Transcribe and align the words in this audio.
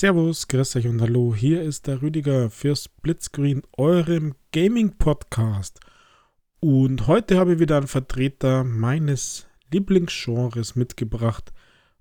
Servus, 0.00 0.48
grüß 0.48 0.76
euch 0.76 0.86
und 0.86 1.02
hallo, 1.02 1.34
hier 1.34 1.60
ist 1.60 1.86
der 1.86 2.00
Rüdiger 2.00 2.48
für 2.48 2.74
Splitscreen, 2.74 3.60
eurem 3.76 4.34
Gaming-Podcast. 4.50 5.78
Und 6.58 7.06
heute 7.06 7.36
habe 7.38 7.52
ich 7.52 7.58
wieder 7.58 7.76
einen 7.76 7.86
Vertreter 7.86 8.64
meines 8.64 9.46
Lieblingsgenres 9.70 10.74
mitgebracht. 10.74 11.52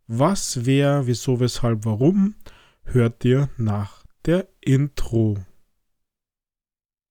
Was, 0.08 0.66
wer, 0.66 1.08
wieso, 1.08 1.42
weshalb, 1.42 1.84
warum, 1.84 2.36
hört 2.84 3.26
ihr 3.26 3.50
nach 3.58 4.06
der 4.24 4.48
Intro. 4.62 5.38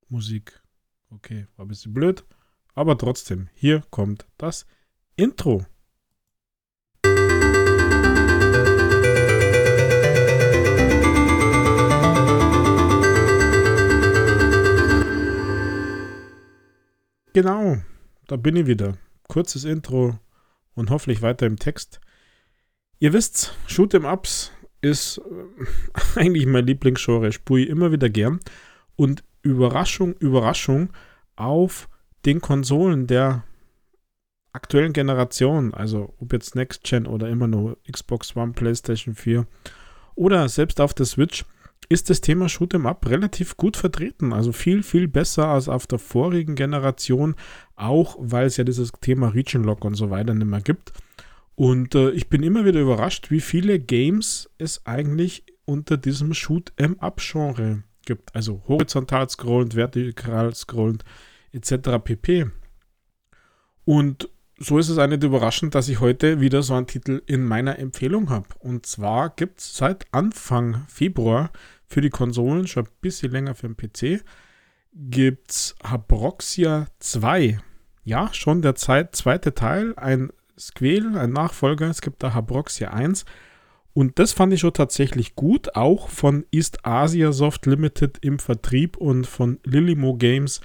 Musik. 0.08 0.58
Okay, 1.10 1.48
war 1.56 1.66
ein 1.66 1.68
bisschen 1.68 1.92
blöd, 1.92 2.24
aber 2.74 2.96
trotzdem, 2.96 3.50
hier 3.52 3.82
kommt 3.90 4.26
das 4.38 4.64
Intro. 5.16 5.66
Genau, 17.40 17.76
da 18.26 18.34
bin 18.34 18.56
ich 18.56 18.66
wieder. 18.66 18.98
Kurzes 19.28 19.62
Intro 19.62 20.18
und 20.74 20.90
hoffentlich 20.90 21.22
weiter 21.22 21.46
im 21.46 21.56
Text. 21.56 22.00
Ihr 22.98 23.12
wisst, 23.12 23.54
Shoot'em 23.68 24.12
Ups 24.12 24.50
ist 24.80 25.18
äh, 25.18 26.16
eigentlich 26.18 26.46
mein 26.46 26.66
Lieblingsgenre, 26.66 27.28
ich 27.28 27.68
immer 27.68 27.92
wieder 27.92 28.10
gern. 28.10 28.40
Und 28.96 29.22
Überraschung, 29.42 30.14
Überraschung, 30.14 30.90
auf 31.36 31.88
den 32.24 32.40
Konsolen 32.40 33.06
der 33.06 33.44
aktuellen 34.52 34.92
Generation, 34.92 35.72
also 35.74 36.14
ob 36.18 36.32
jetzt 36.32 36.56
Next 36.56 36.82
Gen 36.82 37.06
oder 37.06 37.28
immer 37.28 37.46
nur 37.46 37.78
Xbox 37.88 38.34
One, 38.34 38.50
PlayStation 38.50 39.14
4 39.14 39.46
oder 40.16 40.48
selbst 40.48 40.80
auf 40.80 40.92
der 40.92 41.06
Switch, 41.06 41.44
ist 41.88 42.10
das 42.10 42.20
Thema 42.20 42.46
Shoot'em 42.46 42.86
Up 42.86 43.08
relativ 43.08 43.56
gut 43.56 43.76
vertreten. 43.76 44.32
Also 44.32 44.52
viel, 44.52 44.82
viel 44.82 45.08
besser 45.08 45.48
als 45.48 45.68
auf 45.68 45.86
der 45.86 45.98
vorigen 45.98 46.54
Generation, 46.54 47.34
auch 47.76 48.16
weil 48.18 48.46
es 48.46 48.56
ja 48.56 48.64
dieses 48.64 48.92
Thema 49.00 49.28
Region 49.28 49.64
Lock 49.64 49.84
und 49.84 49.94
so 49.94 50.10
weiter 50.10 50.34
nicht 50.34 50.46
mehr 50.46 50.60
gibt. 50.60 50.92
Und 51.54 51.94
äh, 51.94 52.10
ich 52.10 52.28
bin 52.28 52.42
immer 52.42 52.64
wieder 52.64 52.80
überrascht, 52.80 53.30
wie 53.30 53.40
viele 53.40 53.80
Games 53.80 54.50
es 54.58 54.86
eigentlich 54.86 55.44
unter 55.64 55.96
diesem 55.96 56.32
Shoot'em 56.32 56.98
Up-Genre 56.98 57.82
gibt. 58.04 58.34
Also 58.34 58.62
horizontal 58.68 59.28
scrollend, 59.28 59.74
vertikal 59.74 60.54
scrollend 60.54 61.04
etc. 61.52 61.98
pp. 62.02 62.50
Und 63.84 64.28
so 64.58 64.78
ist 64.78 64.88
es 64.88 64.98
auch 64.98 65.06
nicht 65.06 65.22
überraschend, 65.22 65.74
dass 65.74 65.88
ich 65.88 66.00
heute 66.00 66.40
wieder 66.40 66.62
so 66.62 66.74
einen 66.74 66.86
Titel 66.86 67.22
in 67.26 67.44
meiner 67.44 67.78
Empfehlung 67.78 68.28
habe. 68.30 68.48
Und 68.58 68.86
zwar 68.86 69.30
gibt 69.30 69.60
es 69.60 69.76
seit 69.76 70.06
Anfang 70.12 70.84
Februar 70.88 71.50
für 71.88 72.00
die 72.00 72.10
Konsolen, 72.10 72.66
schon 72.66 72.84
ein 72.84 72.92
bisschen 73.00 73.32
länger 73.32 73.54
für 73.54 73.68
den 73.68 73.76
PC, 73.76 74.22
gibt 74.92 75.50
es 75.50 75.74
Habroxia 75.82 76.86
2. 76.98 77.58
Ja, 78.04 78.32
schon 78.32 78.62
der 78.62 78.74
Zeit, 78.74 79.14
zweite 79.16 79.54
Teil, 79.54 79.94
ein 79.96 80.30
Squel, 80.58 81.16
ein 81.16 81.32
Nachfolger. 81.32 81.88
Es 81.88 82.00
gibt 82.00 82.22
da 82.22 82.34
Habroxia 82.34 82.90
1. 82.90 83.24
Und 83.92 84.18
das 84.18 84.32
fand 84.32 84.52
ich 84.52 84.60
schon 84.60 84.72
tatsächlich 84.72 85.34
gut, 85.34 85.74
auch 85.74 86.08
von 86.08 86.46
East 86.50 86.84
Asia 86.84 87.32
Soft 87.32 87.66
Limited 87.66 88.18
im 88.20 88.38
Vertrieb 88.38 88.96
und 88.96 89.26
von 89.26 89.58
Lilimo 89.64 90.16
Games 90.16 90.60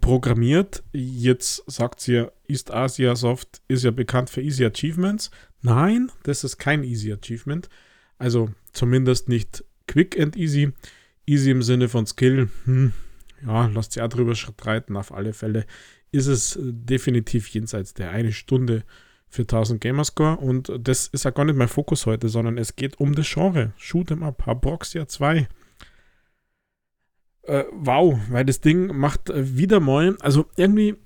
programmiert. 0.00 0.82
Jetzt 0.92 1.64
sagt 1.66 2.00
sie, 2.00 2.26
East 2.46 2.70
Asia 2.70 3.16
Soft 3.16 3.62
ist 3.68 3.84
ja 3.84 3.90
bekannt 3.90 4.30
für 4.30 4.42
Easy 4.42 4.64
Achievements. 4.64 5.30
Nein, 5.62 6.10
das 6.24 6.44
ist 6.44 6.58
kein 6.58 6.84
Easy 6.84 7.12
Achievement. 7.12 7.68
Also 8.18 8.50
zumindest 8.72 9.28
nicht 9.28 9.64
quick 9.92 10.18
and 10.18 10.36
easy. 10.36 10.72
Easy 11.26 11.50
im 11.50 11.62
Sinne 11.62 11.88
von 11.88 12.06
Skill. 12.06 12.48
Hm, 12.64 12.92
ja, 13.46 13.66
lasst 13.68 13.92
sie 13.92 14.02
auch 14.02 14.08
drüber 14.08 14.34
streiten. 14.34 14.96
Auf 14.96 15.12
alle 15.12 15.32
Fälle 15.32 15.66
ist 16.10 16.26
es 16.26 16.58
definitiv 16.60 17.48
jenseits 17.48 17.94
der 17.94 18.10
eine 18.10 18.32
Stunde 18.32 18.84
für 19.28 19.42
1000 19.42 19.80
Gamerscore. 19.80 20.36
Und 20.36 20.72
das 20.80 21.06
ist 21.06 21.24
ja 21.24 21.30
gar 21.30 21.44
nicht 21.44 21.56
mein 21.56 21.68
Fokus 21.68 22.06
heute, 22.06 22.28
sondern 22.28 22.58
es 22.58 22.76
geht 22.76 22.98
um 22.98 23.14
das 23.14 23.30
Genre. 23.30 23.72
Shoot 23.76 24.10
'em 24.10 24.22
up. 24.22 24.46
Habroxia 24.46 25.06
2 25.06 25.48
äh, 27.44 27.64
wow, 27.72 28.18
weil 28.30 28.44
das 28.44 28.60
Ding 28.60 28.96
macht 28.96 29.30
äh, 29.30 29.56
wieder 29.56 29.80
mal, 29.80 30.16
also 30.20 30.46
irgendwie 30.56 30.96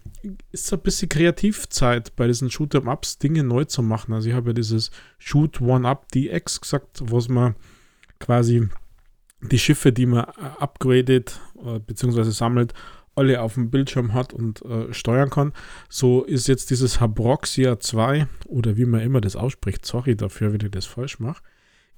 ist 0.52 0.66
es 0.66 0.72
ein 0.72 0.80
bisschen 0.80 1.08
Kreativzeit 1.08 2.14
bei 2.16 2.26
diesen 2.26 2.50
Shoot'em-Ups, 2.50 3.18
Dinge 3.18 3.44
neu 3.44 3.64
zu 3.64 3.82
machen. 3.82 4.12
Also 4.12 4.28
ich 4.28 4.34
habe 4.34 4.50
ja 4.50 4.54
dieses 4.54 4.90
Shoot 5.18 5.60
One-Up 5.60 6.10
DX 6.12 6.60
gesagt, 6.60 7.00
was 7.04 7.28
man 7.28 7.54
quasi 8.18 8.68
die 9.42 9.58
Schiffe, 9.58 9.92
die 9.92 10.06
man 10.06 10.24
äh, 10.24 10.60
upgradet 10.60 11.40
äh, 11.64 11.78
bzw. 11.78 12.22
sammelt, 12.30 12.72
alle 13.14 13.40
auf 13.40 13.54
dem 13.54 13.70
Bildschirm 13.70 14.12
hat 14.12 14.32
und 14.32 14.62
äh, 14.62 14.92
steuern 14.92 15.30
kann. 15.30 15.52
So 15.88 16.22
ist 16.24 16.48
jetzt 16.48 16.70
dieses 16.70 17.00
Habroxia 17.00 17.80
2 17.80 18.28
oder 18.46 18.76
wie 18.76 18.84
man 18.84 19.00
immer 19.00 19.20
das 19.20 19.36
ausspricht, 19.36 19.86
sorry 19.86 20.16
dafür, 20.16 20.52
wenn 20.52 20.60
ich 20.60 20.70
das 20.70 20.84
falsch 20.84 21.18
mache, 21.18 21.42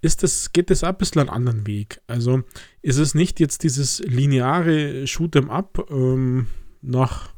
ist 0.01 0.23
das, 0.23 0.53
geht 0.53 0.71
das 0.71 0.85
ein 0.85 0.97
bisschen 0.97 1.23
einen 1.23 1.31
anderen 1.31 1.67
Weg. 1.67 2.01
Also 2.07 2.43
ist 2.83 2.99
es 2.99 3.15
nicht 3.15 3.41
jetzt 3.41 3.65
dieses 3.65 3.99
lineare 4.01 5.05
Shoot'em 5.07 5.49
Up 5.49 5.89
ähm, 5.91 6.47
nach 6.83 7.31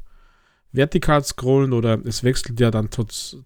vertikal 0.72 1.24
scrollen 1.24 1.72
oder 1.72 1.98
es 2.04 2.22
wechselt 2.22 2.60
ja 2.60 2.70
dann 2.70 2.90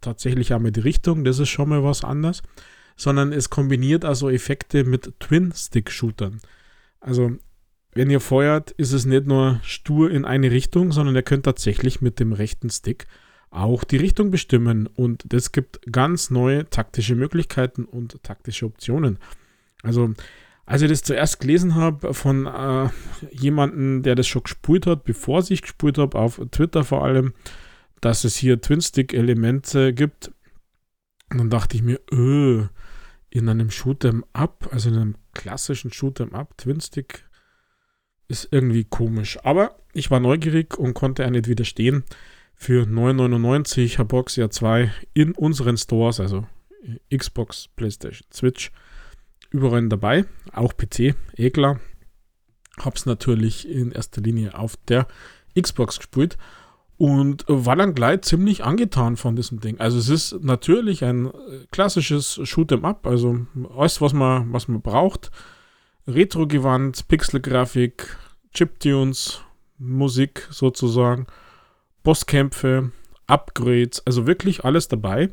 tatsächlich 0.01 0.53
einmal 0.53 0.73
die 0.73 0.81
Richtung, 0.81 1.25
das 1.25 1.39
ist 1.39 1.49
schon 1.49 1.69
mal 1.69 1.83
was 1.85 2.05
anderes, 2.05 2.43
sondern 2.97 3.33
es 3.33 3.51
kombiniert 3.51 4.05
also 4.05 4.31
Effekte 4.31 4.85
mit 4.85 5.15
Twin-Stick-Shootern. 5.21 6.41
Also 7.01 7.33
wenn 7.93 8.11
ihr 8.11 8.21
feuert, 8.21 8.73
ist 8.73 8.93
es 8.93 9.07
nicht 9.07 9.27
nur 9.27 9.61
stur 9.63 10.11
in 10.11 10.25
eine 10.25 10.51
Richtung, 10.51 10.91
sondern 10.93 11.15
ihr 11.15 11.23
könnt 11.23 11.45
tatsächlich 11.45 12.01
mit 12.01 12.19
dem 12.19 12.33
rechten 12.33 12.71
Stick 12.71 13.07
auch 13.51 13.85
die 13.85 13.99
Richtung 13.99 14.33
bestimmen 14.33 14.89
und 14.89 15.25
das 15.33 15.53
gibt 15.53 15.81
ganz 15.91 16.31
neue 16.31 16.69
taktische 16.69 17.15
Möglichkeiten 17.15 17.85
und 17.85 18.21
taktische 18.25 18.67
Optionen. 18.67 19.19
Also, 19.85 20.13
als 20.67 20.83
ich 20.83 20.89
das 20.89 21.03
zuerst 21.03 21.39
gelesen 21.39 21.77
habe 21.77 22.15
von 22.15 22.47
äh, 22.47 22.89
jemandem, 23.31 24.03
der 24.03 24.17
das 24.17 24.27
schon 24.27 24.43
gespielt 24.43 24.87
hat, 24.87 25.05
bevor 25.05 25.45
ich 25.49 25.63
gespielt 25.63 25.99
habe, 25.99 26.19
auf 26.19 26.41
Twitter 26.51 26.83
vor 26.83 27.05
allem, 27.05 27.33
dass 28.01 28.25
es 28.25 28.35
hier 28.35 28.61
Twin-Stick-Elemente 28.61 29.95
gibt, 29.95 30.33
dann 31.31 31.49
dachte 31.49 31.77
ich 31.77 31.83
mir, 31.83 32.01
öh, 32.13 32.67
in 33.35 33.49
einem 33.49 33.69
Shoot'em 33.69 34.23
Up, 34.33 34.69
also 34.71 34.89
in 34.89 34.95
einem 34.95 35.15
klassischen 35.35 35.91
Shoot'em 35.91 36.33
Up, 36.33 36.57
Twin-Stick 36.57 37.29
ist 38.29 38.49
irgendwie 38.53 38.85
komisch. 38.85 39.39
Aber 39.43 39.77
ich 39.93 40.11
war 40.13 40.21
neugierig 40.21 40.79
und 40.79 40.95
konnte 40.95 41.27
auch 41.27 41.31
nicht 41.31 41.49
widerstehen 41.49 42.05
für 42.55 42.85
9,99 42.85 43.99
Haboxia 43.99 44.51
2 44.51 44.93
in 45.15 45.33
unseren 45.33 45.77
Stores, 45.77 46.21
also 46.21 46.47
Xbox, 47.13 47.69
PlayStation, 47.75 48.25
Switch, 48.33 48.71
überall 49.51 49.89
dabei, 49.89 50.27
auch 50.53 50.77
PC, 50.77 51.17
eh 51.37 51.51
klar. 51.51 51.81
Hab's 52.79 53.05
natürlich 53.05 53.69
in 53.69 53.91
erster 53.91 54.21
Linie 54.21 54.57
auf 54.57 54.77
der 54.87 55.09
Xbox 55.61 55.99
gespielt 55.99 56.39
und 56.97 57.45
war 57.49 57.77
dann 57.77 57.95
gleich 57.95 58.23
ziemlich 58.23 58.65
angetan 58.65 59.17
von 59.17 59.35
diesem 59.37 59.61
Ding. 59.61 59.81
Also 59.81 59.99
es 59.99 60.09
ist 60.09 60.43
natürlich 60.43 61.05
ein 61.05 61.31
klassisches 61.71 62.39
Shoot'em 62.41 62.85
Up, 62.85 63.07
also 63.07 63.47
alles, 63.77 64.01
was 64.01 64.13
man, 64.13 64.53
was 64.53 64.69
man 64.69 64.81
braucht. 64.81 65.31
Retro-Gewand, 66.07 67.09
Pixel-Grafik, 67.09 68.17
Chiptunes, 68.53 69.41
Musik 69.79 70.47
sozusagen. 70.51 71.27
Bosskämpfe, 72.03 72.93
Upgrades, 73.27 74.07
also 74.07 74.27
wirklich 74.27 74.65
alles 74.65 74.89
dabei. 74.89 75.31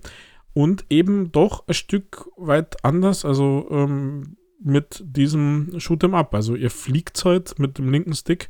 Und 0.54 0.86
eben 0.90 1.32
doch 1.32 1.68
ein 1.68 1.74
Stück 1.74 2.30
weit 2.38 2.84
anders, 2.84 3.24
also 3.24 3.68
ähm, 3.70 4.38
mit 4.64 5.04
diesem 5.06 5.70
Shoot'em 5.78 6.14
Up. 6.14 6.34
Also 6.34 6.56
ihr 6.56 6.72
fliegt 6.72 7.24
halt 7.24 7.60
mit 7.60 7.78
dem 7.78 7.92
linken 7.92 8.14
Stick, 8.14 8.50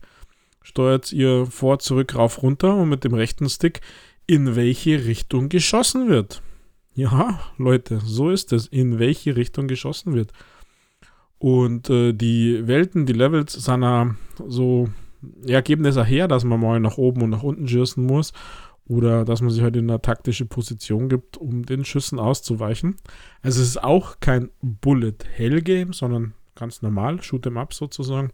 steuert 0.61 1.11
ihr 1.11 1.45
vor, 1.45 1.79
zurück, 1.79 2.15
rauf, 2.15 2.41
runter 2.43 2.75
und 2.75 2.89
mit 2.89 3.03
dem 3.03 3.13
rechten 3.13 3.49
Stick 3.49 3.81
in 4.27 4.55
welche 4.55 5.05
Richtung 5.05 5.49
geschossen 5.49 6.07
wird. 6.07 6.41
Ja, 6.93 7.39
Leute, 7.57 7.99
so 8.03 8.29
ist 8.29 8.53
es, 8.53 8.67
in 8.67 8.99
welche 8.99 9.35
Richtung 9.35 9.67
geschossen 9.67 10.13
wird. 10.13 10.31
Und 11.39 11.89
äh, 11.89 12.13
die 12.13 12.67
Welten, 12.67 13.05
die 13.05 13.13
Levels 13.13 13.53
sind 13.53 14.15
so 14.47 14.89
ja, 15.45 15.61
geben 15.61 15.85
her, 15.85 16.27
dass 16.27 16.43
man 16.43 16.59
mal 16.59 16.79
nach 16.79 16.97
oben 16.97 17.21
und 17.23 17.29
nach 17.29 17.43
unten 17.43 17.67
schießen 17.67 18.03
muss 18.03 18.33
oder 18.85 19.23
dass 19.25 19.41
man 19.41 19.51
sich 19.51 19.61
halt 19.61 19.75
in 19.75 19.89
eine 19.89 20.01
taktische 20.01 20.45
Position 20.45 21.09
gibt, 21.09 21.37
um 21.37 21.65
den 21.65 21.85
Schüssen 21.85 22.19
auszuweichen. 22.19 22.97
Also 23.41 23.61
es 23.61 23.69
ist 23.69 23.83
auch 23.83 24.19
kein 24.19 24.49
Bullet 24.61 25.17
Hell 25.33 25.61
Game, 25.61 25.93
sondern 25.93 26.33
ganz 26.55 26.81
normal, 26.81 27.15
Shoot'em 27.17 27.57
Up 27.57 27.73
sozusagen. 27.73 28.31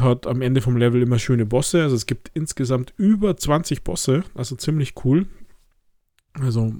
Hat 0.00 0.26
am 0.26 0.42
Ende 0.42 0.60
vom 0.60 0.76
Level 0.76 1.02
immer 1.02 1.18
schöne 1.18 1.46
Bosse. 1.46 1.82
Also 1.82 1.96
es 1.96 2.06
gibt 2.06 2.30
insgesamt 2.34 2.92
über 2.96 3.36
20 3.36 3.84
Bosse, 3.84 4.24
also 4.34 4.56
ziemlich 4.56 4.94
cool. 5.04 5.26
Also 6.34 6.74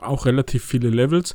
auch 0.00 0.26
relativ 0.26 0.64
viele 0.64 0.90
Levels. 0.90 1.34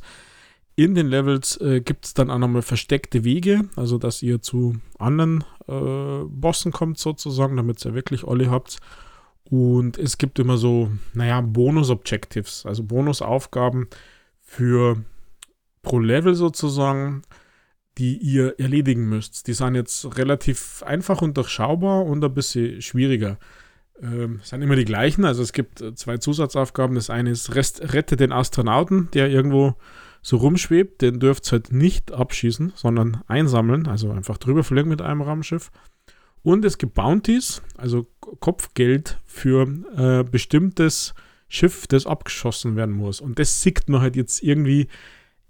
In 0.76 0.94
den 0.94 1.06
Levels 1.06 1.60
äh, 1.60 1.80
gibt 1.80 2.06
es 2.06 2.14
dann 2.14 2.30
auch 2.30 2.38
nochmal 2.38 2.62
versteckte 2.62 3.22
Wege, 3.22 3.68
also 3.76 3.96
dass 3.96 4.22
ihr 4.22 4.42
zu 4.42 4.76
anderen 4.98 5.44
äh, 5.68 6.24
Bossen 6.26 6.72
kommt 6.72 6.98
sozusagen, 6.98 7.56
damit 7.56 7.84
ihr 7.84 7.94
wirklich 7.94 8.24
alle 8.24 8.50
habt. 8.50 8.78
Und 9.44 9.98
es 9.98 10.18
gibt 10.18 10.38
immer 10.38 10.56
so, 10.56 10.90
naja, 11.12 11.40
Bonus-Objectives, 11.42 12.66
also 12.66 12.82
Bonusaufgaben 12.82 13.88
für 14.40 15.04
pro 15.82 16.00
Level 16.00 16.34
sozusagen, 16.34 17.22
die 17.98 18.16
ihr 18.18 18.58
erledigen 18.58 19.08
müsst. 19.08 19.46
Die 19.46 19.52
sind 19.52 19.74
jetzt 19.74 20.16
relativ 20.16 20.82
einfach 20.84 21.22
und 21.22 21.36
durchschaubar 21.36 22.04
und 22.04 22.24
ein 22.24 22.34
bisschen 22.34 22.82
schwieriger. 22.82 23.38
Ähm, 24.02 24.40
sind 24.42 24.62
immer 24.62 24.76
die 24.76 24.84
gleichen, 24.84 25.24
also 25.24 25.42
es 25.42 25.52
gibt 25.52 25.84
zwei 25.94 26.18
Zusatzaufgaben. 26.18 26.96
Das 26.96 27.10
eine 27.10 27.30
ist, 27.30 27.54
rest, 27.54 27.92
rette 27.92 28.16
den 28.16 28.32
Astronauten, 28.32 29.08
der 29.12 29.28
irgendwo 29.28 29.76
so 30.22 30.38
rumschwebt. 30.38 31.02
Den 31.02 31.20
dürft 31.20 31.46
ihr 31.48 31.52
halt 31.52 31.72
nicht 31.72 32.10
abschießen, 32.10 32.72
sondern 32.74 33.22
einsammeln, 33.28 33.86
also 33.86 34.10
einfach 34.10 34.38
drüber 34.38 34.64
fliegen 34.64 34.88
mit 34.88 35.02
einem 35.02 35.22
Raumschiff. 35.22 35.70
Und 36.42 36.64
es 36.64 36.76
gibt 36.76 36.94
Bounties, 36.94 37.62
also 37.76 38.06
Kopfgeld 38.40 39.18
für 39.24 39.66
äh, 39.96 40.24
bestimmtes 40.28 41.14
Schiff, 41.48 41.86
das 41.86 42.06
abgeschossen 42.06 42.74
werden 42.76 42.94
muss. 42.94 43.20
Und 43.20 43.38
das 43.38 43.62
sieht 43.62 43.88
man 43.88 44.00
halt 44.00 44.16
jetzt 44.16 44.42
irgendwie 44.42 44.88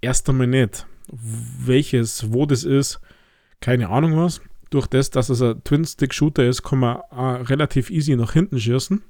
erst 0.01 0.29
einmal 0.29 0.47
nicht. 0.47 0.85
Welches, 1.11 2.31
wo 2.33 2.45
das 2.45 2.63
ist, 2.63 2.99
keine 3.61 3.89
Ahnung 3.89 4.17
was. 4.17 4.41
Durch 4.69 4.87
das, 4.87 5.09
dass 5.09 5.29
es 5.29 5.41
ein 5.41 5.63
Twin-Stick-Shooter 5.63 6.45
ist, 6.45 6.63
kann 6.63 6.79
man 6.79 6.97
äh, 7.11 7.43
relativ 7.43 7.89
easy 7.89 8.15
nach 8.15 8.33
hinten 8.33 8.59
schießen. 8.59 9.03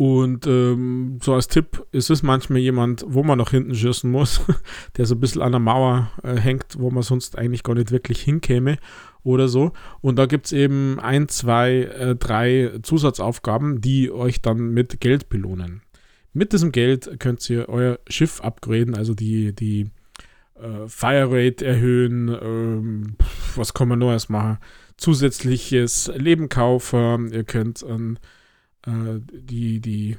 Und 0.00 0.46
ähm, 0.46 1.18
so 1.22 1.34
als 1.34 1.48
Tipp 1.48 1.84
ist 1.92 2.08
es 2.08 2.22
manchmal 2.22 2.60
jemand, 2.60 3.04
wo 3.06 3.22
man 3.22 3.36
nach 3.36 3.50
hinten 3.50 3.74
schießen 3.74 4.10
muss, 4.10 4.40
der 4.96 5.04
so 5.04 5.14
ein 5.14 5.20
bisschen 5.20 5.42
an 5.42 5.52
der 5.52 5.58
Mauer 5.58 6.10
äh, 6.22 6.36
hängt, 6.36 6.78
wo 6.78 6.90
man 6.90 7.02
sonst 7.02 7.36
eigentlich 7.36 7.62
gar 7.62 7.74
nicht 7.74 7.90
wirklich 7.90 8.22
hinkäme 8.22 8.78
oder 9.24 9.46
so. 9.46 9.72
Und 10.00 10.16
da 10.16 10.24
gibt 10.24 10.46
es 10.46 10.52
eben 10.52 10.98
ein, 11.00 11.28
zwei, 11.28 11.82
äh, 11.82 12.16
drei 12.16 12.78
Zusatzaufgaben, 12.82 13.82
die 13.82 14.10
euch 14.10 14.40
dann 14.40 14.70
mit 14.70 15.02
Geld 15.02 15.28
belohnen. 15.28 15.82
Mit 16.32 16.54
diesem 16.54 16.72
Geld 16.72 17.20
könnt 17.20 17.50
ihr 17.50 17.68
euer 17.68 17.98
Schiff 18.08 18.40
upgraden, 18.40 18.94
also 18.94 19.12
die, 19.12 19.54
die 19.54 19.90
äh, 20.60 20.88
Fire 20.88 21.28
Rate 21.30 21.64
erhöhen. 21.64 22.28
Ähm, 22.28 23.16
was 23.56 23.74
kann 23.74 23.88
man 23.88 24.02
erst 24.02 24.30
machen? 24.30 24.58
Zusätzliches 24.96 26.10
Leben 26.14 26.48
kaufen. 26.48 27.32
Ihr 27.32 27.44
könnt 27.44 27.82
äh, 28.86 29.20
die, 29.32 29.80
die, 29.80 30.16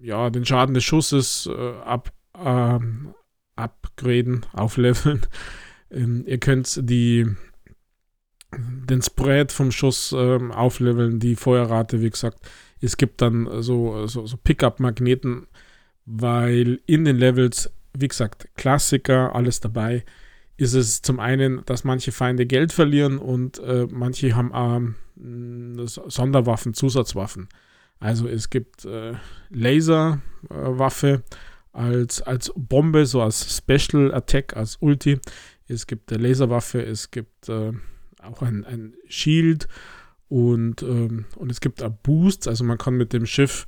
ja, 0.00 0.30
den 0.30 0.44
Schaden 0.44 0.74
des 0.74 0.84
Schusses 0.84 1.48
äh, 1.52 1.72
ab, 1.84 2.12
ähm, 2.34 3.14
upgraden, 3.56 4.46
aufleveln. 4.52 5.26
Ähm, 5.90 6.24
ihr 6.26 6.38
könnt 6.38 6.80
die 6.88 7.26
den 8.56 9.02
Spread 9.02 9.52
vom 9.52 9.70
Schuss 9.70 10.14
ähm, 10.16 10.52
aufleveln, 10.52 11.20
die 11.20 11.36
Feuerrate, 11.36 12.00
wie 12.00 12.10
gesagt. 12.10 12.38
Es 12.80 12.96
gibt 12.96 13.20
dann 13.20 13.62
so, 13.62 14.06
so, 14.06 14.26
so 14.26 14.36
Pickup-Magneten, 14.36 15.46
weil 16.06 16.80
in 16.86 17.04
den 17.04 17.16
Levels, 17.18 17.70
wie 17.96 18.08
gesagt, 18.08 18.48
Klassiker, 18.56 19.34
alles 19.34 19.60
dabei, 19.60 20.04
ist 20.56 20.74
es 20.74 21.02
zum 21.02 21.20
einen, 21.20 21.64
dass 21.66 21.84
manche 21.84 22.12
Feinde 22.12 22.44
Geld 22.44 22.72
verlieren 22.72 23.18
und 23.18 23.58
äh, 23.60 23.86
manche 23.90 24.34
haben 24.34 24.96
ähm, 25.16 25.86
Sonderwaffen, 25.86 26.74
Zusatzwaffen. 26.74 27.48
Also 28.00 28.28
es 28.28 28.50
gibt 28.50 28.84
äh, 28.84 29.14
Laserwaffe 29.50 31.08
äh, 31.08 31.36
als, 31.72 32.22
als 32.22 32.52
Bombe, 32.56 33.06
so 33.06 33.22
als 33.22 33.56
Special 33.56 34.12
Attack, 34.12 34.56
als 34.56 34.76
Ulti. 34.80 35.20
Es 35.68 35.86
gibt 35.86 36.12
eine 36.12 36.26
Laserwaffe, 36.26 36.84
es 36.84 37.10
gibt 37.10 37.48
äh, 37.48 37.72
auch 38.20 38.42
ein, 38.42 38.64
ein 38.64 38.94
Shield 39.08 39.68
und, 40.28 40.82
ähm, 40.82 41.26
und 41.36 41.52
es 41.52 41.60
gibt 41.60 41.82
auch 41.82 41.90
Boosts, 41.90 42.48
also 42.48 42.64
man 42.64 42.78
kann 42.78 42.94
mit 42.94 43.12
dem 43.12 43.26
Schiff 43.26 43.66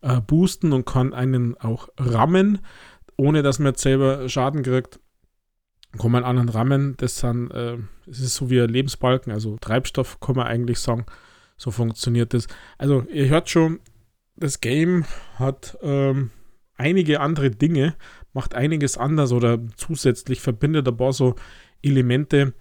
äh, 0.00 0.20
boosten 0.20 0.72
und 0.72 0.86
kann 0.86 1.12
einen 1.12 1.56
auch 1.58 1.88
rammen, 1.98 2.58
ohne 3.20 3.42
dass 3.42 3.58
man 3.58 3.72
jetzt 3.72 3.82
selber 3.82 4.28
Schaden 4.28 4.62
kriegt. 4.62 4.98
Kann 5.98 6.12
man 6.12 6.24
anderen 6.24 6.48
rammen, 6.48 6.94
das 6.96 7.16
dann, 7.16 7.50
äh, 7.50 7.76
es 8.08 8.20
ist 8.20 8.36
so 8.36 8.48
wie 8.48 8.60
ein 8.60 8.68
Lebensbalken, 8.68 9.32
also 9.32 9.56
Treibstoff 9.60 10.20
kann 10.20 10.36
man 10.36 10.46
eigentlich 10.46 10.78
sagen, 10.78 11.04
so 11.56 11.70
funktioniert 11.70 12.32
das. 12.32 12.46
Also 12.78 13.04
ihr 13.12 13.28
hört 13.28 13.50
schon, 13.50 13.80
das 14.36 14.60
Game 14.60 15.04
hat 15.34 15.76
ähm, 15.82 16.30
einige 16.76 17.20
andere 17.20 17.50
Dinge, 17.50 17.96
macht 18.32 18.54
einiges 18.54 18.96
anders 18.96 19.32
oder 19.32 19.58
zusätzlich 19.76 20.40
verbindet 20.40 20.86
ein 20.86 20.96
paar 20.96 21.12
so 21.12 21.34
Elemente, 21.82 22.54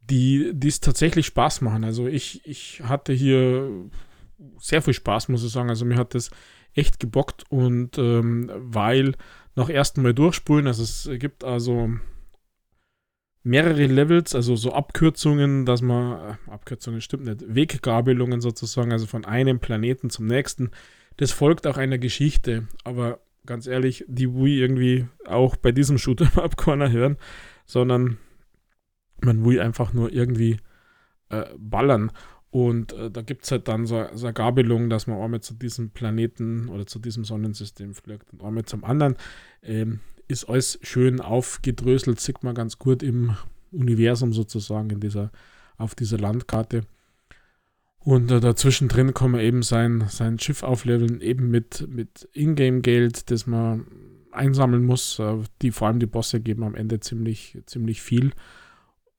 die 0.00 0.54
es 0.64 0.78
tatsächlich 0.78 1.26
Spaß 1.26 1.60
machen. 1.60 1.82
Also 1.82 2.06
ich, 2.06 2.46
ich 2.46 2.82
hatte 2.84 3.12
hier 3.12 3.68
sehr 4.58 4.80
viel 4.80 4.94
Spaß, 4.94 5.28
muss 5.28 5.44
ich 5.44 5.50
sagen. 5.50 5.70
Also 5.70 5.84
mir 5.84 5.96
hat 5.96 6.14
das 6.14 6.30
echt 6.72 7.00
gebockt 7.00 7.44
und 7.50 7.98
ähm, 7.98 8.50
weil 8.54 9.14
nach 9.56 9.68
ersten 9.68 10.02
Mal 10.02 10.14
durchspulen, 10.14 10.66
also 10.66 10.82
es 10.82 11.08
gibt 11.18 11.42
also 11.42 11.90
mehrere 13.42 13.86
Levels, 13.86 14.34
also 14.34 14.56
so 14.56 14.72
Abkürzungen, 14.72 15.66
dass 15.66 15.80
man, 15.80 16.36
äh, 16.46 16.50
Abkürzungen 16.50 17.00
stimmt 17.00 17.24
nicht, 17.24 17.42
Weggabelungen 17.54 18.40
sozusagen, 18.40 18.92
also 18.92 19.06
von 19.06 19.24
einem 19.24 19.60
Planeten 19.60 20.10
zum 20.10 20.26
nächsten. 20.26 20.72
Das 21.16 21.30
folgt 21.30 21.66
auch 21.66 21.76
einer 21.76 21.98
Geschichte, 21.98 22.66
aber 22.84 23.20
ganz 23.46 23.66
ehrlich, 23.66 24.04
die 24.08 24.34
Wii 24.34 24.60
irgendwie 24.60 25.06
auch 25.24 25.56
bei 25.56 25.72
diesem 25.72 25.96
Shooter 25.96 26.28
ab 26.42 26.56
keiner 26.56 26.90
hören, 26.90 27.16
sondern 27.64 28.18
man 29.22 29.44
will 29.44 29.60
einfach 29.60 29.92
nur 29.92 30.12
irgendwie 30.12 30.58
äh, 31.30 31.44
ballern. 31.56 32.10
Und 32.56 32.94
äh, 32.94 33.10
da 33.10 33.20
gibt 33.20 33.44
es 33.44 33.50
halt 33.50 33.68
dann 33.68 33.84
so, 33.84 34.06
so 34.14 34.24
eine 34.24 34.32
Gabelung, 34.32 34.88
dass 34.88 35.06
man 35.06 35.20
einmal 35.20 35.42
zu 35.42 35.52
diesem 35.52 35.90
Planeten 35.90 36.70
oder 36.70 36.86
zu 36.86 36.98
diesem 36.98 37.22
Sonnensystem 37.22 37.92
fliegt 37.92 38.32
und 38.32 38.42
einmal 38.42 38.64
zum 38.64 38.82
anderen. 38.82 39.16
Ähm, 39.62 40.00
ist 40.26 40.48
alles 40.48 40.78
schön 40.80 41.20
aufgedröselt, 41.20 42.18
sieht 42.18 42.42
man 42.44 42.54
ganz 42.54 42.78
gut 42.78 43.02
im 43.02 43.36
Universum 43.72 44.32
sozusagen, 44.32 44.88
in 44.88 45.00
dieser, 45.00 45.32
auf 45.76 45.94
dieser 45.94 46.16
Landkarte. 46.16 46.86
Und 47.98 48.30
äh, 48.30 48.40
dazwischen 48.40 48.88
drin 48.88 49.12
kann 49.12 49.32
man 49.32 49.42
eben 49.42 49.62
sein, 49.62 50.06
sein 50.08 50.38
Schiff 50.38 50.62
aufleveln, 50.62 51.20
eben 51.20 51.50
mit, 51.50 51.86
mit 51.90 52.26
Ingame-Geld, 52.32 53.30
das 53.30 53.46
man 53.46 53.86
einsammeln 54.32 54.82
muss. 54.86 55.18
Äh, 55.18 55.40
die, 55.60 55.72
vor 55.72 55.88
allem 55.88 55.98
die 55.98 56.06
Bosse 56.06 56.40
geben 56.40 56.62
am 56.62 56.74
Ende 56.74 57.00
ziemlich, 57.00 57.58
ziemlich 57.66 58.00
viel. 58.00 58.32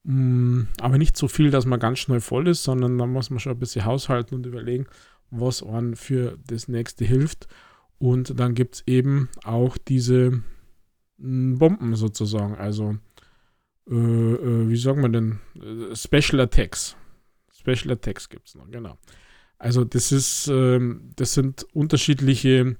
Mm, 0.09 0.69
aber 0.79 0.97
nicht 0.97 1.17
so 1.17 1.27
viel, 1.27 1.51
dass 1.51 1.65
man 1.65 1.81
ganz 1.81 1.99
schnell 1.99 2.21
voll 2.21 2.47
ist, 2.47 2.63
sondern 2.63 2.97
da 2.97 3.05
muss 3.05 3.29
man 3.29 3.39
schon 3.39 3.51
ein 3.51 3.59
bisschen 3.59 3.83
haushalten 3.83 4.35
und 4.35 4.45
überlegen, 4.45 4.87
was 5.31 5.61
einem 5.61 5.97
für 5.97 6.37
das 6.47 6.69
nächste 6.69 7.03
hilft. 7.03 7.49
Und 7.99 8.39
dann 8.39 8.55
gibt 8.55 8.75
es 8.75 8.83
eben 8.87 9.27
auch 9.43 9.77
diese 9.77 10.41
mm, 11.17 11.57
Bomben 11.57 11.95
sozusagen, 11.97 12.55
also 12.55 12.95
äh, 13.89 13.95
äh, 13.95 14.69
wie 14.69 14.77
sagen 14.77 15.01
wir 15.01 15.09
denn, 15.09 15.39
äh, 15.61 15.93
Special 15.93 16.39
Attacks. 16.39 16.95
Special 17.51 17.91
Attacks 17.91 18.29
gibt 18.29 18.47
es 18.47 18.55
noch, 18.55 18.71
genau. 18.71 18.97
Also 19.57 19.83
das 19.83 20.13
ist, 20.13 20.47
ähm, 20.47 21.11
das 21.17 21.33
sind 21.33 21.67
unterschiedliche 21.73 22.77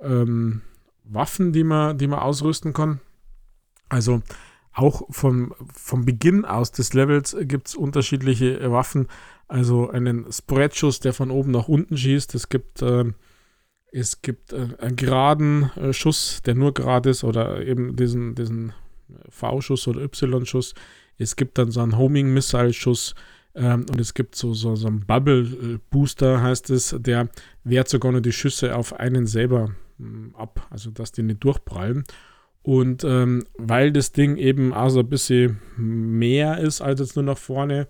ähm, 0.00 0.62
Waffen, 1.02 1.52
die 1.52 1.64
man, 1.64 1.98
die 1.98 2.06
man 2.06 2.20
ausrüsten 2.20 2.72
kann. 2.72 3.00
Also 3.88 4.22
auch 4.72 5.02
vom, 5.10 5.54
vom 5.72 6.04
Beginn 6.04 6.44
aus 6.44 6.70
des 6.72 6.94
Levels 6.94 7.36
gibt 7.40 7.68
es 7.68 7.74
unterschiedliche 7.74 8.70
Waffen. 8.70 9.08
Also 9.48 9.90
einen 9.90 10.30
Spreadschuss, 10.32 11.00
der 11.00 11.12
von 11.12 11.30
oben 11.30 11.50
nach 11.50 11.68
unten 11.68 11.96
schießt. 11.96 12.34
Es 12.34 12.48
gibt, 12.48 12.82
äh, 12.82 13.04
es 13.90 14.22
gibt 14.22 14.52
äh, 14.52 14.68
einen 14.78 14.96
geraden 14.96 15.70
äh, 15.76 15.92
Schuss, 15.92 16.40
der 16.44 16.54
nur 16.54 16.72
gerade 16.72 17.10
ist, 17.10 17.24
oder 17.24 17.60
eben 17.66 17.96
diesen, 17.96 18.36
diesen 18.36 18.72
V-Schuss 19.28 19.88
oder 19.88 20.02
Y-Schuss. 20.02 20.74
Es 21.18 21.34
gibt 21.34 21.58
dann 21.58 21.72
so 21.72 21.80
einen 21.80 21.98
Homing-Missile-Schuss. 21.98 23.14
Ähm, 23.56 23.86
und 23.90 24.00
es 24.00 24.14
gibt 24.14 24.36
so, 24.36 24.54
so, 24.54 24.76
so 24.76 24.86
einen 24.86 25.04
Bubble-Booster, 25.04 26.40
heißt 26.40 26.70
es, 26.70 26.94
der 26.96 27.28
wehrt 27.64 27.88
sogar 27.88 28.12
nur 28.12 28.20
die 28.20 28.32
Schüsse 28.32 28.76
auf 28.76 28.92
einen 28.92 29.26
selber 29.26 29.74
hm, 29.98 30.34
ab, 30.36 30.66
also 30.70 30.90
dass 30.90 31.10
die 31.10 31.24
nicht 31.24 31.42
durchprallen. 31.42 32.04
Und 32.62 33.04
ähm, 33.04 33.46
weil 33.56 33.90
das 33.90 34.12
Ding 34.12 34.36
eben 34.36 34.72
also 34.72 35.00
ein 35.00 35.08
bisschen 35.08 35.60
mehr 35.76 36.58
ist 36.58 36.80
als 36.80 37.00
jetzt 37.00 37.16
nur 37.16 37.24
nach 37.24 37.38
vorne, 37.38 37.88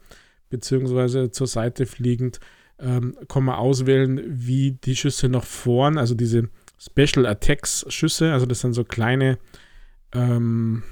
beziehungsweise 0.48 1.30
zur 1.30 1.46
Seite 1.46 1.86
fliegend, 1.86 2.40
ähm, 2.78 3.16
kann 3.28 3.44
man 3.44 3.56
auswählen, 3.56 4.22
wie 4.26 4.72
die 4.72 4.96
Schüsse 4.96 5.28
nach 5.28 5.44
vorn, 5.44 5.98
also 5.98 6.14
diese 6.14 6.48
Special 6.78 7.26
Attacks 7.26 7.84
Schüsse, 7.88 8.32
also 8.32 8.46
das 8.46 8.60
sind 8.60 8.72
so 8.72 8.84
kleine, 8.84 9.38
ähm, 10.12 10.82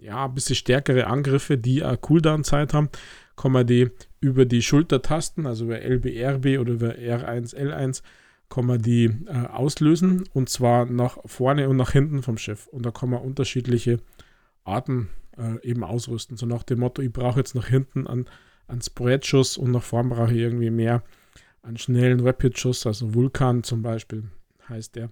ja, 0.00 0.26
ein 0.26 0.34
bisschen 0.34 0.56
stärkere 0.56 1.06
Angriffe, 1.06 1.58
die 1.58 1.82
eine 1.82 1.96
Cooldown-Zeit 1.96 2.74
haben, 2.74 2.90
kann 3.34 3.52
man 3.52 3.66
die 3.66 3.90
über 4.20 4.44
die 4.44 4.62
Schultertasten, 4.62 5.46
also 5.46 5.64
über 5.64 5.80
LBRB 5.80 6.60
oder 6.60 6.74
über 6.74 6.90
R1, 6.90 7.56
L1, 7.56 8.02
kann 8.50 8.66
man 8.66 8.82
die 8.82 9.04
äh, 9.04 9.46
auslösen 9.46 10.24
und 10.34 10.50
zwar 10.50 10.84
nach 10.84 11.18
vorne 11.24 11.68
und 11.68 11.76
nach 11.76 11.92
hinten 11.92 12.22
vom 12.22 12.36
Schiff. 12.36 12.66
Und 12.66 12.84
da 12.84 12.90
kann 12.90 13.08
man 13.08 13.22
unterschiedliche 13.22 14.00
Arten 14.64 15.08
äh, 15.38 15.66
eben 15.66 15.84
ausrüsten. 15.84 16.36
So 16.36 16.46
nach 16.46 16.64
dem 16.64 16.80
Motto, 16.80 17.00
ich 17.00 17.12
brauche 17.12 17.38
jetzt 17.38 17.54
nach 17.54 17.68
hinten 17.68 18.06
an, 18.06 18.26
an 18.66 18.82
Spreadschuss 18.82 19.56
und 19.56 19.70
nach 19.70 19.82
vorn 19.82 20.10
brauche 20.10 20.32
ich 20.32 20.38
irgendwie 20.38 20.70
mehr 20.70 21.02
an 21.62 21.76
schnellen 21.76 22.20
Rapid-Schuss, 22.20 22.86
also 22.86 23.14
Vulkan 23.14 23.62
zum 23.62 23.82
Beispiel 23.82 24.24
heißt 24.68 24.96
der. 24.96 25.10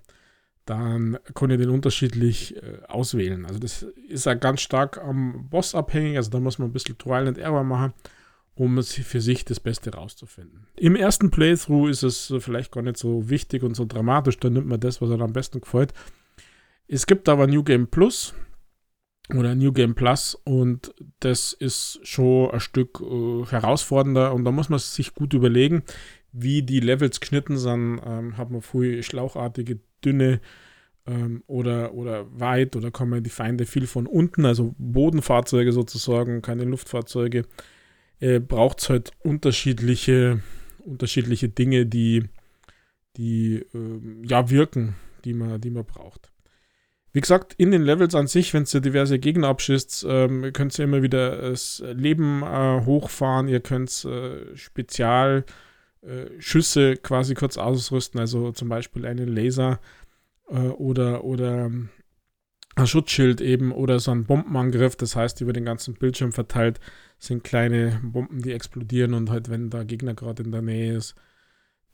Dann 0.65 1.19
kann 1.35 1.51
ich 1.51 1.59
den 1.59 1.71
unterschiedlich 1.71 2.57
äh, 2.57 2.81
auswählen. 2.89 3.47
Also 3.47 3.59
das 3.59 3.83
ist 4.09 4.27
ja 4.27 4.35
ganz 4.35 4.61
stark 4.61 4.99
am 4.99 5.49
Boss 5.49 5.75
abhängig, 5.75 6.17
also 6.17 6.31
da 6.31 6.41
muss 6.41 6.59
man 6.59 6.69
ein 6.69 6.73
bisschen 6.73 6.99
Trial 6.99 7.29
and 7.29 7.39
Error 7.39 7.65
machen, 7.65 7.93
um 8.59 8.83
für 8.83 9.21
sich 9.21 9.45
das 9.45 9.61
Beste 9.61 9.95
rauszufinden. 9.95 10.67
Im 10.77 10.97
ersten 10.97 11.31
Playthrough 11.31 11.89
ist 11.89 12.03
es 12.03 12.35
vielleicht 12.41 12.73
gar 12.73 12.83
nicht 12.83 12.97
so 12.97 13.31
wichtig 13.31 13.63
und 13.63 13.75
so 13.75 13.85
dramatisch, 13.85 14.39
da 14.39 14.51
nimmt 14.51 14.67
man 14.67 14.81
das, 14.81 15.01
was 15.01 15.11
einem 15.11 15.23
am 15.23 15.33
besten 15.33 15.61
gefällt. 15.61 15.93
Es 16.89 17.07
gibt 17.07 17.29
aber 17.29 17.47
New 17.47 17.63
Game 17.63 17.87
Plus, 17.87 18.35
oder 19.35 19.55
New 19.55 19.73
Game 19.73 19.95
Plus 19.95 20.35
und 20.45 20.95
das 21.21 21.53
ist 21.53 22.01
schon 22.03 22.51
ein 22.51 22.61
Stück 22.61 23.01
äh, 23.01 23.45
herausfordernder 23.45 24.33
und 24.33 24.45
da 24.45 24.51
muss 24.51 24.71
man 24.71 24.79
sich 24.79 25.15
gut 25.15 25.35
überlegen, 25.35 25.83
wie 26.33 26.63
die 26.63 26.81
Levels 26.81 27.21
geschnitten 27.21 27.59
sind. 27.59 28.01
Ähm, 28.05 28.39
hat 28.39 28.51
man 28.51 28.63
früh 28.63 29.03
schlauchartige, 29.03 29.81
dünne 30.05 30.41
ähm, 31.07 31.45
oder, 31.47 31.95
oder 31.95 32.27
weit 32.41 32.75
oder 32.75 32.91
kommen 32.91 33.23
die 33.23 33.31
Feinde 33.31 33.67
viel 33.67 33.87
von 33.87 34.07
unten, 34.07 34.47
also 34.47 34.75
Bodenfahrzeuge 34.79 35.73
sozusagen, 35.73 36.43
keine 36.43 36.65
Luftfahrzeuge. 36.65 37.45
Äh, 38.21 38.41
Braucht 38.41 38.81
es 38.81 38.89
halt 38.89 39.13
unterschiedliche, 39.21 40.43
unterschiedliche 40.85 41.49
Dinge, 41.49 41.87
die, 41.87 42.25
die 43.17 43.65
äh, 43.75 44.01
ja 44.27 44.51
wirken, 44.51 44.97
die 45.25 45.35
man, 45.35 45.61
die 45.61 45.71
man 45.71 45.85
braucht. 45.85 46.33
Wie 47.13 47.21
gesagt, 47.21 47.55
in 47.55 47.71
den 47.71 47.83
Levels 47.83 48.15
an 48.15 48.27
sich, 48.27 48.53
wenn 48.55 48.67
ihr 48.73 48.81
diverse 48.81 49.19
Gegner 49.19 49.49
abschießt, 49.49 50.07
ähm, 50.09 50.53
könnt 50.53 50.79
ihr 50.79 50.85
immer 50.85 51.03
wieder 51.03 51.51
das 51.51 51.83
Leben 51.85 52.43
äh, 52.43 52.85
hochfahren. 52.85 53.49
Ihr 53.49 53.61
könnt 53.61 54.05
äh, 54.05 54.55
Spezialschüsse 54.55 55.47
äh, 56.93 56.97
quasi 56.97 57.35
kurz 57.35 57.57
ausrüsten, 57.57 58.21
also 58.21 58.53
zum 58.53 58.69
Beispiel 58.69 59.07
einen 59.07 59.27
Laser 59.29 59.81
äh, 60.51 60.59
oder, 60.59 61.25
oder 61.25 61.71
ein 62.77 62.87
Schutzschild 62.87 63.41
eben 63.41 63.73
oder 63.73 64.01
so 64.01 64.11
ein 64.11 64.27
Bombenangriff. 64.27 64.95
Das 64.97 65.17
heißt, 65.17 65.41
über 65.41 65.55
den 65.55 65.65
ganzen 65.65 65.95
Bildschirm 65.95 66.33
verteilt 66.33 66.79
sind 67.19 67.45
kleine 67.45 68.01
Bomben, 68.03 68.43
die 68.43 68.53
explodieren 68.53 69.15
und 69.15 69.31
halt, 69.31 69.51
wenn 69.51 69.71
der 69.71 69.85
Gegner 69.85 70.15
gerade 70.15 70.43
in 70.43 70.53
der 70.53 70.63
Nähe 70.63 70.97
ist, 70.97 71.15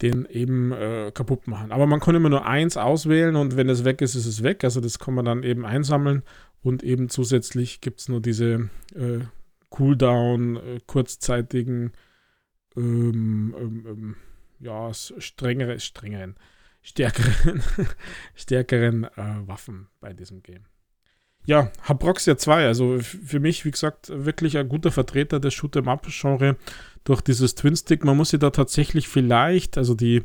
den 0.03 0.27
eben 0.27 0.73
äh, 0.73 1.13
kaputt 1.15 1.47
machen. 1.47 1.73
Aber 1.73 1.87
man 1.87 2.01
kann 2.01 2.15
immer 2.15 2.29
nur 2.29 2.47
eins 2.47 2.77
auswählen 2.77 3.37
und 3.37 3.57
wenn 3.57 3.69
es 3.69 3.85
weg 3.85 4.03
ist, 4.03 4.15
ist 4.15 4.27
es 4.27 4.43
weg. 4.43 4.65
Also 4.65 4.81
das 4.81 4.99
kann 4.99 5.15
man 5.15 5.25
dann 5.25 5.43
eben 5.43 5.65
einsammeln 5.65 6.23
und 6.63 6.83
eben 6.83 7.09
zusätzlich 7.09 7.81
gibt 7.81 8.01
es 8.01 8.09
nur 8.09 8.21
diese 8.21 8.71
äh, 8.95 9.21
Cooldown, 9.71 10.57
äh, 10.57 10.81
kurzzeitigen, 10.87 11.93
ähm, 12.77 13.55
ähm, 13.59 13.87
ähm 13.87 14.17
ja, 14.61 14.95
strengere, 14.95 15.79
strengeren, 15.79 16.37
stärkeren, 16.81 17.63
stärkeren 18.35 19.05
äh, 19.05 19.47
Waffen 19.47 19.89
bei 20.01 20.13
diesem 20.13 20.43
Game. 20.43 20.65
Ja, 21.47 21.71
Habroxia 21.83 22.39
2, 22.39 22.67
also 22.67 22.99
für 23.01 23.39
mich, 23.39 23.67
wie 23.67 23.71
gesagt, 23.71 24.11
wirklich 24.13 24.57
ein 24.57 24.69
guter 24.69 24.91
Vertreter 24.91 25.41
des 25.41 25.53
Shoot'em-up-Genre 25.53 26.57
durch 27.05 27.21
dieses 27.21 27.55
Twin-Stick. 27.55 28.03
Man 28.03 28.17
muss 28.17 28.31
sich 28.31 28.41
da 28.41 28.49
tatsächlich 28.49 29.09
vielleicht, 29.09 29.77
also 29.77 29.95
die, 29.95 30.23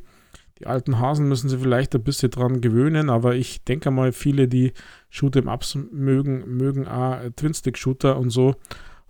die 0.59 0.65
alten 0.65 0.99
Hasen 0.99 1.27
müssen 1.27 1.49
sich 1.49 1.59
vielleicht 1.59 1.93
ein 1.93 2.03
bisschen 2.03 2.31
dran 2.31 2.61
gewöhnen, 2.61 3.09
aber 3.09 3.35
ich 3.35 3.65
denke 3.65 3.91
mal, 3.91 4.13
viele, 4.13 4.47
die 4.47 4.71
Shoot'em-Ups 5.11 5.77
mögen, 5.91 6.55
mögen 6.55 6.87
auch 6.87 7.19
Twin-Stick-Shooter 7.35 8.17
und 8.17 8.29
so 8.29 8.55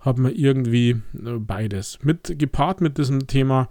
haben 0.00 0.24
wir 0.24 0.36
irgendwie 0.36 1.00
äh, 1.14 1.38
beides. 1.38 2.00
Mit, 2.02 2.38
gepaart 2.40 2.80
mit 2.80 2.98
diesem 2.98 3.28
Thema 3.28 3.68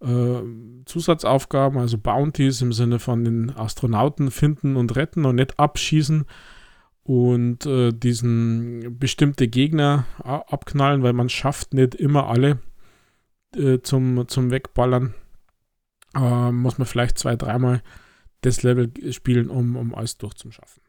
äh, 0.00 0.40
Zusatzaufgaben, 0.86 1.78
also 1.78 1.98
Bounties 1.98 2.62
im 2.62 2.72
Sinne 2.72 2.98
von 2.98 3.22
den 3.22 3.50
Astronauten 3.50 4.30
finden 4.30 4.76
und 4.76 4.96
retten 4.96 5.26
und 5.26 5.34
nicht 5.34 5.58
abschießen 5.58 6.24
und 7.04 7.66
äh, 7.66 7.92
diesen 7.92 8.98
bestimmte 8.98 9.48
Gegner 9.48 10.06
abknallen, 10.22 11.02
weil 11.02 11.12
man 11.12 11.28
schafft 11.28 11.74
nicht 11.74 11.94
immer 11.94 12.28
alle 12.28 12.60
äh, 13.56 13.80
zum, 13.80 14.28
zum 14.28 14.50
Wegballern. 14.50 15.14
Äh, 16.14 16.52
muss 16.52 16.78
man 16.78 16.86
vielleicht 16.86 17.18
zwei, 17.18 17.36
dreimal 17.36 17.82
das 18.42 18.62
Level 18.62 18.92
spielen, 19.12 19.50
um, 19.50 19.76
um 19.76 19.94
alles 19.94 20.18
durchzuschaffen. 20.18 20.82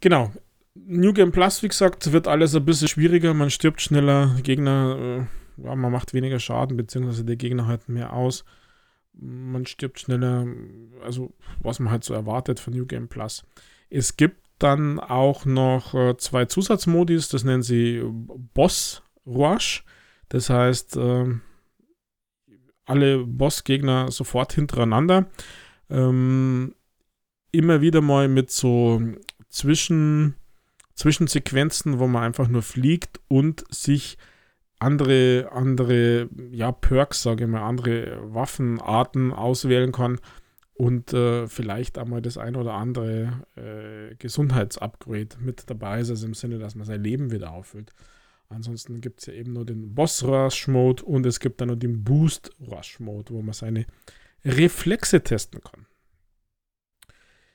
Genau. 0.00 0.32
New 0.74 1.12
Game 1.12 1.30
Plus, 1.30 1.62
wie 1.62 1.68
gesagt, 1.68 2.12
wird 2.12 2.26
alles 2.26 2.54
ein 2.54 2.64
bisschen 2.64 2.88
schwieriger. 2.88 3.32
Man 3.32 3.50
stirbt 3.50 3.80
schneller, 3.80 4.36
Gegner, 4.42 5.28
äh, 5.58 5.64
ja, 5.64 5.74
man 5.76 5.92
macht 5.92 6.14
weniger 6.14 6.40
Schaden, 6.40 6.76
beziehungsweise 6.76 7.24
der 7.24 7.36
Gegner 7.36 7.66
halt 7.66 7.88
mehr 7.88 8.12
aus. 8.12 8.44
Man 9.12 9.66
stirbt 9.66 10.00
schneller, 10.00 10.46
also 11.04 11.32
was 11.60 11.78
man 11.78 11.92
halt 11.92 12.02
so 12.02 12.12
erwartet 12.12 12.58
von 12.58 12.74
New 12.74 12.86
Game 12.86 13.06
Plus. 13.06 13.44
Es 13.88 14.16
gibt 14.16 14.43
dann 14.64 14.98
auch 14.98 15.44
noch 15.44 15.94
äh, 15.94 16.16
zwei 16.16 16.46
Zusatzmodis, 16.46 17.28
das 17.28 17.44
nennen 17.44 17.62
sie 17.62 18.02
Boss 18.54 19.02
Rush. 19.26 19.84
Das 20.30 20.50
heißt, 20.50 20.96
äh, 20.96 21.26
alle 22.86 23.24
Bossgegner 23.24 24.10
sofort 24.10 24.52
hintereinander. 24.54 25.26
Ähm, 25.90 26.74
immer 27.52 27.80
wieder 27.80 28.00
mal 28.00 28.28
mit 28.28 28.50
so 28.50 29.00
Zwischen, 29.48 30.34
Zwischensequenzen, 30.94 31.98
wo 31.98 32.08
man 32.08 32.24
einfach 32.24 32.48
nur 32.48 32.62
fliegt 32.62 33.20
und 33.28 33.64
sich 33.72 34.18
andere, 34.80 35.50
andere 35.52 36.28
ja, 36.50 36.72
Perks, 36.72 37.22
sage 37.22 37.44
ich 37.44 37.50
mal, 37.50 37.62
andere 37.62 38.18
Waffenarten 38.34 39.32
auswählen 39.32 39.92
kann 39.92 40.18
und 40.74 41.12
äh, 41.12 41.46
vielleicht 41.46 41.98
einmal 41.98 42.20
das 42.20 42.36
ein 42.36 42.56
oder 42.56 42.74
andere 42.74 43.46
äh, 43.56 44.14
Gesundheitsupgrade 44.16 45.36
mit 45.38 45.70
dabei 45.70 46.00
ist, 46.00 46.10
also 46.10 46.26
im 46.26 46.34
Sinne, 46.34 46.58
dass 46.58 46.74
man 46.74 46.84
sein 46.86 47.02
Leben 47.02 47.30
wieder 47.30 47.52
auffüllt. 47.52 47.92
Ansonsten 48.48 49.00
gibt 49.00 49.20
es 49.20 49.26
ja 49.26 49.34
eben 49.34 49.52
nur 49.52 49.64
den 49.64 49.94
Boss-Rush-Mode 49.94 51.04
und 51.04 51.26
es 51.26 51.40
gibt 51.40 51.60
dann 51.60 51.68
noch 51.68 51.76
den 51.76 52.04
Boost-Rush-Mode, 52.04 53.32
wo 53.32 53.42
man 53.42 53.54
seine 53.54 53.86
Reflexe 54.44 55.22
testen 55.22 55.60
kann. 55.60 55.86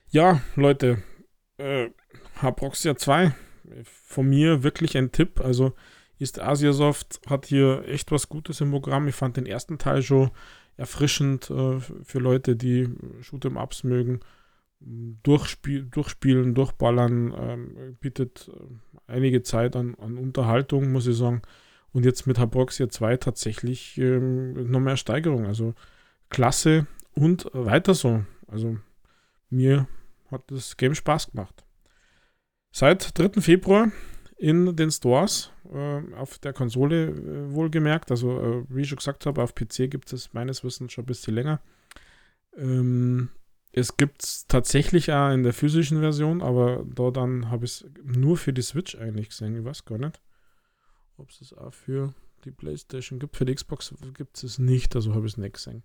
Ja, 0.08 0.40
Leute, 0.56 1.02
äh, 1.58 1.90
Haproxia 2.36 2.96
2, 2.96 3.32
von 3.84 4.28
mir 4.28 4.62
wirklich 4.62 4.96
ein 4.96 5.12
Tipp. 5.12 5.40
Also 5.40 5.74
ist 6.18 6.40
Asiasoft 6.40 7.20
hat 7.28 7.46
hier 7.46 7.84
echt 7.86 8.10
was 8.12 8.28
Gutes 8.28 8.60
im 8.60 8.70
Programm. 8.70 9.08
Ich 9.08 9.14
fand 9.14 9.36
den 9.36 9.46
ersten 9.46 9.78
Teil 9.78 10.02
schon 10.02 10.30
erfrischend 10.80 11.50
äh, 11.50 11.78
für 11.78 12.18
Leute, 12.18 12.56
die 12.56 12.88
Shoot'em-Ups 13.20 13.84
mögen. 13.84 14.20
Durchspiel, 14.80 15.84
durchspielen, 15.84 16.54
durchballern, 16.54 17.34
ähm, 17.38 17.96
bietet 18.00 18.48
äh, 18.48 19.12
einige 19.12 19.42
Zeit 19.42 19.76
an, 19.76 19.94
an, 19.96 20.16
Unterhaltung, 20.16 20.90
muss 20.90 21.06
ich 21.06 21.16
sagen. 21.16 21.42
Und 21.92 22.06
jetzt 22.06 22.26
mit 22.26 22.38
Habroxia 22.38 22.88
2 22.88 23.18
tatsächlich 23.18 23.98
ähm, 23.98 24.70
noch 24.70 24.80
mehr 24.80 24.96
Steigerung. 24.96 25.44
Also 25.46 25.74
klasse 26.30 26.86
und 27.12 27.50
weiter 27.52 27.92
so. 27.92 28.24
Also 28.46 28.78
mir 29.50 29.86
hat 30.30 30.50
das 30.50 30.78
Game 30.78 30.94
Spaß 30.94 31.32
gemacht. 31.32 31.62
Seit 32.72 33.18
3. 33.18 33.42
Februar 33.42 33.92
in 34.40 34.74
den 34.74 34.90
Stores, 34.90 35.52
äh, 35.70 36.14
auf 36.14 36.38
der 36.38 36.54
Konsole 36.54 37.08
äh, 37.08 37.52
wohlgemerkt. 37.52 38.10
Also, 38.10 38.40
äh, 38.40 38.64
wie 38.70 38.80
ich 38.80 38.88
schon 38.88 38.96
gesagt 38.96 39.26
habe, 39.26 39.42
auf 39.42 39.54
PC 39.54 39.90
gibt 39.90 40.12
es 40.14 40.32
meines 40.32 40.64
Wissens 40.64 40.92
schon 40.92 41.04
ein 41.04 41.06
bisschen 41.06 41.34
länger. 41.34 41.60
Ähm, 42.56 43.28
es 43.72 43.98
gibt 43.98 44.24
es 44.24 44.46
tatsächlich 44.48 45.12
auch 45.12 45.30
in 45.30 45.42
der 45.42 45.52
physischen 45.52 46.00
Version, 46.00 46.40
aber 46.40 46.84
da 46.86 47.10
dann 47.10 47.50
habe 47.50 47.66
ich 47.66 47.72
es 47.72 47.86
nur 48.02 48.38
für 48.38 48.54
die 48.54 48.62
Switch 48.62 48.96
eigentlich 48.96 49.28
gesehen. 49.28 49.56
Ich 49.56 49.64
weiß 49.64 49.84
gar 49.84 49.98
nicht, 49.98 50.20
ob 51.18 51.28
es 51.28 51.42
es 51.42 51.52
auch 51.52 51.74
für 51.74 52.14
die 52.46 52.50
PlayStation 52.50 53.18
gibt. 53.18 53.36
Für 53.36 53.44
die 53.44 53.54
Xbox 53.54 53.94
gibt 54.14 54.42
es 54.42 54.58
nicht, 54.58 54.96
also 54.96 55.14
habe 55.14 55.26
ich 55.26 55.34
es 55.34 55.38
nicht 55.38 55.54
gesehen. 55.54 55.82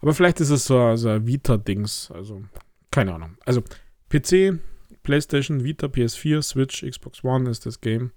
Aber 0.00 0.12
vielleicht 0.12 0.40
ist 0.40 0.50
es 0.50 0.66
so 0.66 0.78
also 0.78 1.08
ein 1.08 1.26
Vita-Dings, 1.26 2.10
also 2.10 2.44
keine 2.90 3.14
Ahnung. 3.14 3.38
Also 3.46 3.62
PC 4.10 4.60
PlayStation, 5.02 5.64
Vita, 5.64 5.86
PS4, 5.86 6.42
Switch, 6.42 6.82
Xbox 6.82 7.24
One 7.24 7.50
ist 7.50 7.66
das 7.66 7.80
Game 7.80 8.12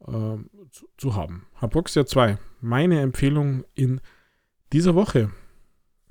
äh, 0.00 0.36
zu, 0.70 0.88
zu, 0.96 1.14
haben. 1.14 1.46
Haboxia 1.56 2.06
2, 2.06 2.38
meine 2.60 3.00
Empfehlung 3.00 3.64
in 3.74 4.00
dieser 4.72 4.94
Woche. 4.94 5.30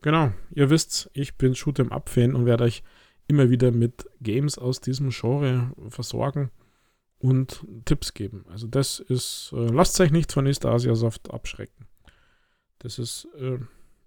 Genau, 0.01 0.31
ihr 0.51 0.69
wisst, 0.69 1.09
ich 1.13 1.35
bin 1.35 1.53
Shoot'em 1.53 1.91
Up-Fan 1.91 2.35
und 2.35 2.45
werde 2.45 2.65
euch 2.65 2.83
immer 3.27 3.49
wieder 3.49 3.71
mit 3.71 4.05
Games 4.21 4.57
aus 4.57 4.79
diesem 4.79 5.09
Genre 5.09 5.71
versorgen 5.89 6.51
und 7.17 7.65
Tipps 7.85 8.13
geben. 8.13 8.45
Also 8.49 8.67
das 8.67 8.99
ist, 8.99 9.51
äh, 9.53 9.67
lasst 9.67 9.99
euch 9.99 10.11
nicht 10.11 10.31
von 10.31 10.45
East 10.45 10.65
Asia 10.65 10.95
Soft 10.95 11.31
abschrecken. 11.31 11.87
Das 12.79 12.99
ist 12.99 13.27
äh, 13.37 13.57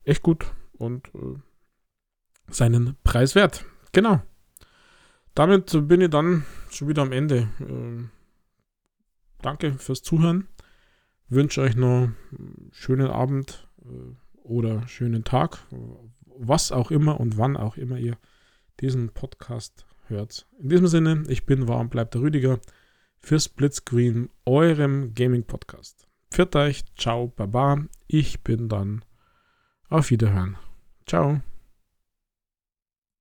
echt 0.04 0.22
gut 0.22 0.46
und 0.78 1.08
äh, 1.08 1.34
seinen 2.48 2.96
Preis 3.02 3.34
wert. 3.34 3.64
Genau 3.92 4.22
damit 5.38 5.86
bin 5.86 6.00
ich 6.00 6.10
dann 6.10 6.44
schon 6.68 6.88
wieder 6.88 7.02
am 7.02 7.12
Ende. 7.12 7.48
Ähm, 7.60 8.10
danke 9.40 9.74
fürs 9.74 10.02
Zuhören. 10.02 10.48
Wünsche 11.28 11.60
euch 11.60 11.76
noch 11.76 12.08
einen 12.36 12.70
schönen 12.72 13.06
Abend 13.06 13.68
äh, 13.82 14.16
oder 14.42 14.88
schönen 14.88 15.22
Tag, 15.22 15.58
was 16.24 16.72
auch 16.72 16.90
immer 16.90 17.20
und 17.20 17.38
wann 17.38 17.56
auch 17.56 17.76
immer 17.76 17.98
ihr 17.98 18.18
diesen 18.80 19.10
Podcast 19.10 19.86
hört. 20.06 20.48
In 20.58 20.70
diesem 20.70 20.88
Sinne, 20.88 21.22
ich 21.28 21.46
bin 21.46 21.68
warm, 21.68 21.88
bleibt 21.88 22.14
der 22.14 22.22
Rüdiger 22.22 22.58
für 23.18 23.38
Splitscreen, 23.38 24.30
eurem 24.44 25.14
Gaming-Podcast. 25.14 26.08
Pfiat 26.32 26.56
euch, 26.56 26.84
ciao, 26.96 27.28
baba. 27.28 27.84
Ich 28.08 28.42
bin 28.42 28.68
dann 28.68 29.04
auf 29.88 30.10
Wiederhören. 30.10 30.56
Ciao. 31.06 31.42